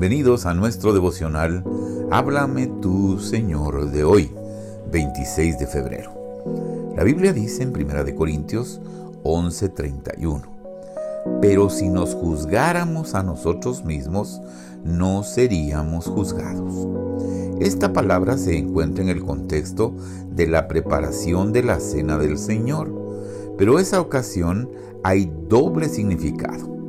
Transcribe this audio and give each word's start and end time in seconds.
Bienvenidos 0.00 0.46
a 0.46 0.54
nuestro 0.54 0.94
devocional 0.94 1.62
Háblame 2.10 2.68
tú, 2.80 3.18
Señor, 3.18 3.90
de 3.90 4.02
hoy, 4.02 4.30
26 4.90 5.58
de 5.58 5.66
febrero. 5.66 6.94
La 6.96 7.04
Biblia 7.04 7.34
dice 7.34 7.64
en 7.64 7.68
1 7.68 8.14
Corintios 8.16 8.80
11:31, 9.24 10.40
pero 11.42 11.68
si 11.68 11.90
nos 11.90 12.14
juzgáramos 12.14 13.14
a 13.14 13.22
nosotros 13.22 13.84
mismos, 13.84 14.40
no 14.84 15.22
seríamos 15.22 16.06
juzgados. 16.06 16.88
Esta 17.60 17.92
palabra 17.92 18.38
se 18.38 18.56
encuentra 18.56 19.04
en 19.04 19.10
el 19.10 19.22
contexto 19.22 19.94
de 20.34 20.46
la 20.46 20.66
preparación 20.66 21.52
de 21.52 21.62
la 21.62 21.78
cena 21.78 22.16
del 22.16 22.38
Señor, 22.38 22.90
pero 23.58 23.78
esa 23.78 24.00
ocasión 24.00 24.70
hay 25.02 25.30
doble 25.46 25.90
significado 25.90 26.79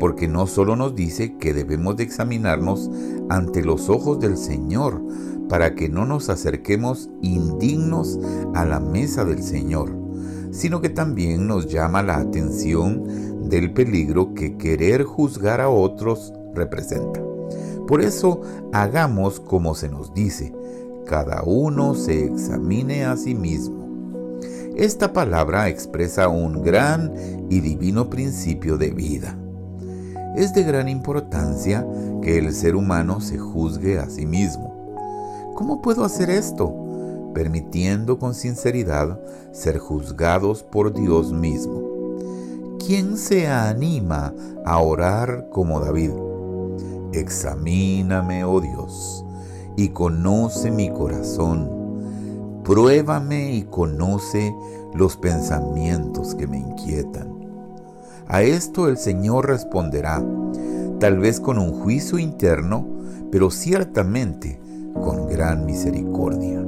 porque 0.00 0.26
no 0.26 0.46
solo 0.46 0.74
nos 0.74 0.96
dice 0.96 1.36
que 1.36 1.52
debemos 1.52 1.96
de 1.96 2.04
examinarnos 2.04 2.90
ante 3.28 3.62
los 3.62 3.90
ojos 3.90 4.18
del 4.18 4.38
Señor 4.38 5.00
para 5.48 5.74
que 5.74 5.90
no 5.90 6.06
nos 6.06 6.30
acerquemos 6.30 7.10
indignos 7.20 8.18
a 8.54 8.64
la 8.64 8.80
mesa 8.80 9.26
del 9.26 9.42
Señor, 9.42 9.94
sino 10.52 10.80
que 10.80 10.88
también 10.88 11.46
nos 11.46 11.66
llama 11.66 12.02
la 12.02 12.16
atención 12.16 13.48
del 13.48 13.74
peligro 13.74 14.32
que 14.32 14.56
querer 14.56 15.04
juzgar 15.04 15.60
a 15.60 15.68
otros 15.68 16.32
representa. 16.54 17.20
Por 17.86 18.00
eso 18.00 18.40
hagamos 18.72 19.38
como 19.38 19.74
se 19.74 19.90
nos 19.90 20.14
dice, 20.14 20.54
cada 21.04 21.42
uno 21.42 21.94
se 21.94 22.24
examine 22.24 23.04
a 23.04 23.16
sí 23.18 23.34
mismo. 23.34 24.38
Esta 24.76 25.12
palabra 25.12 25.68
expresa 25.68 26.28
un 26.28 26.62
gran 26.62 27.12
y 27.50 27.60
divino 27.60 28.08
principio 28.08 28.78
de 28.78 28.90
vida 28.92 29.36
es 30.36 30.54
de 30.54 30.62
gran 30.62 30.88
importancia 30.88 31.86
que 32.22 32.38
el 32.38 32.52
ser 32.52 32.76
humano 32.76 33.20
se 33.20 33.38
juzgue 33.38 33.98
a 33.98 34.08
sí 34.08 34.26
mismo. 34.26 35.54
¿Cómo 35.54 35.82
puedo 35.82 36.04
hacer 36.04 36.30
esto? 36.30 36.74
Permitiendo 37.34 38.18
con 38.18 38.34
sinceridad 38.34 39.20
ser 39.52 39.78
juzgados 39.78 40.62
por 40.62 40.92
Dios 40.92 41.32
mismo. 41.32 41.82
¿Quién 42.84 43.16
se 43.16 43.48
anima 43.48 44.34
a 44.64 44.80
orar 44.80 45.48
como 45.50 45.80
David? 45.80 46.12
Examíname, 47.12 48.44
oh 48.44 48.60
Dios, 48.60 49.24
y 49.76 49.88
conoce 49.90 50.70
mi 50.70 50.90
corazón. 50.90 52.60
Pruébame 52.64 53.52
y 53.52 53.62
conoce 53.64 54.54
los 54.94 55.16
pensamientos 55.16 56.34
que 56.34 56.46
me 56.46 56.58
inquietan 56.58 57.39
a 58.30 58.42
esto 58.42 58.86
el 58.86 58.96
Señor 58.96 59.48
responderá, 59.48 60.24
tal 61.00 61.18
vez 61.18 61.40
con 61.40 61.58
un 61.58 61.72
juicio 61.72 62.16
interno, 62.16 62.86
pero 63.32 63.50
ciertamente 63.50 64.60
con 64.94 65.26
gran 65.26 65.66
misericordia. 65.66 66.64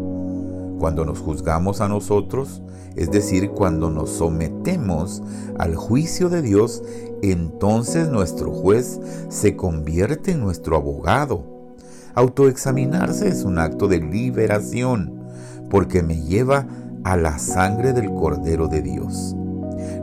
Cuando 0.80 1.04
nos 1.04 1.20
juzgamos 1.20 1.80
a 1.80 1.86
nosotros, 1.86 2.62
es 2.96 3.12
decir, 3.12 3.50
cuando 3.50 3.90
nos 3.90 4.10
sometemos 4.10 5.22
al 5.56 5.76
juicio 5.76 6.28
de 6.28 6.42
Dios, 6.42 6.82
entonces 7.22 8.08
nuestro 8.08 8.50
juez 8.50 9.00
se 9.28 9.54
convierte 9.54 10.32
en 10.32 10.40
nuestro 10.40 10.74
abogado. 10.74 11.44
Autoexaminarse 12.16 13.28
es 13.28 13.44
un 13.44 13.60
acto 13.60 13.86
de 13.86 14.00
liberación, 14.00 15.22
porque 15.70 16.02
me 16.02 16.20
lleva 16.20 16.66
a 17.04 17.16
la 17.16 17.38
sangre 17.38 17.92
del 17.92 18.12
Cordero 18.12 18.66
de 18.66 18.82
Dios. 18.82 19.36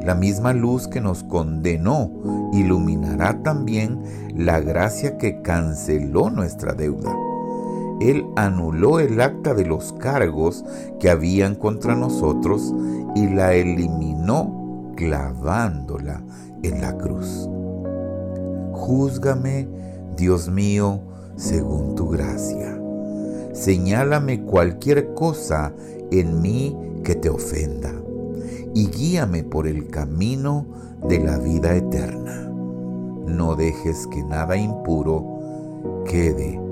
La 0.03 0.15
misma 0.15 0.53
luz 0.53 0.87
que 0.87 1.01
nos 1.01 1.23
condenó 1.23 2.11
iluminará 2.53 3.41
también 3.43 4.01
la 4.35 4.59
gracia 4.59 5.17
que 5.17 5.41
canceló 5.41 6.29
nuestra 6.29 6.73
deuda. 6.73 7.15
Él 7.99 8.25
anuló 8.37 8.99
el 8.99 9.19
acta 9.19 9.53
de 9.53 9.65
los 9.65 9.91
cargos 9.93 10.63
que 10.99 11.09
habían 11.09 11.55
contra 11.55 11.95
nosotros 11.95 12.73
y 13.15 13.27
la 13.27 13.53
eliminó 13.53 14.93
clavándola 14.95 16.21
en 16.63 16.81
la 16.81 16.97
cruz. 16.97 17.49
Júzgame, 18.71 19.67
Dios 20.15 20.49
mío, 20.49 21.01
según 21.35 21.95
tu 21.95 22.07
gracia. 22.09 22.79
Señálame 23.53 24.43
cualquier 24.43 25.13
cosa 25.13 25.73
en 26.11 26.41
mí 26.41 26.77
que 27.03 27.15
te 27.15 27.29
ofenda 27.29 27.98
y 28.73 28.87
guíame 28.87 29.43
por 29.43 29.67
el 29.67 29.87
camino 29.87 30.65
de 31.07 31.19
la 31.19 31.37
vida 31.37 31.75
eterna. 31.75 32.49
No 33.25 33.55
dejes 33.55 34.07
que 34.07 34.23
nada 34.23 34.57
impuro 34.57 36.03
quede. 36.05 36.68